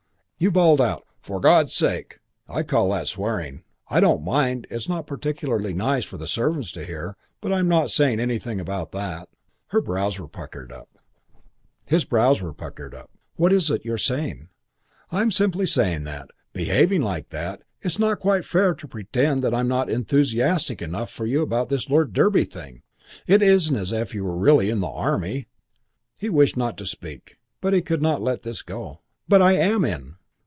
"You 0.39 0.49
bawled 0.49 0.81
out, 0.81 1.05
'For 1.19 1.39
God's 1.39 1.71
sake.' 1.75 2.17
I 2.49 2.63
call 2.63 2.89
that 2.89 3.07
swearing. 3.07 3.63
I 3.89 3.99
don't 3.99 4.23
mind. 4.23 4.65
It's 4.71 4.89
not 4.89 5.05
particularly 5.05 5.71
nice 5.71 6.03
for 6.03 6.17
the 6.17 6.25
servants 6.25 6.71
to 6.71 6.83
hear, 6.83 7.15
but 7.41 7.53
I'm 7.53 7.67
not 7.67 7.91
saying 7.91 8.19
anything 8.19 8.59
about 8.59 8.91
that." 8.93 9.29
His 9.71 9.81
brows 9.83 10.17
were 10.19 10.27
puckered 10.27 10.71
up. 10.73 10.89
"What 13.35 13.53
is 13.53 13.69
it 13.69 13.85
you 13.85 13.93
are 13.93 13.99
saying?" 13.99 14.47
"I'm 15.11 15.29
simply 15.29 15.67
saying 15.67 16.05
that, 16.05 16.31
behaving 16.53 17.03
like 17.03 17.29
that, 17.29 17.61
it's 17.83 17.99
not 17.99 18.19
quite 18.19 18.43
fair 18.43 18.73
to 18.73 18.87
pretend 18.87 19.43
that 19.43 19.53
I'm 19.53 19.67
not 19.67 19.91
enthusiastic 19.91 20.81
enough 20.81 21.11
for 21.11 21.27
you 21.27 21.43
about 21.43 21.69
this 21.69 21.87
Lord 21.87 22.13
Derby 22.13 22.45
thing. 22.45 22.81
It 23.27 23.43
isn't 23.43 23.75
as 23.75 23.91
if 23.91 24.15
you 24.15 24.23
were 24.23 24.35
really 24.39 24.71
in 24.71 24.79
the 24.79 24.87
Army" 24.89 25.45
He 26.19 26.29
wished 26.31 26.57
not 26.57 26.79
to 26.79 26.85
speak, 26.87 27.37
but 27.61 27.73
he 27.73 27.81
could 27.83 28.01
not 28.01 28.23
let 28.23 28.41
this 28.41 28.63
go. 28.63 29.01
"But 29.27 29.43
I 29.43 29.51
am 29.51 29.85
in." 29.85 30.15